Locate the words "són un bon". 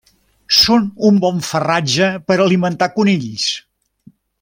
0.59-1.43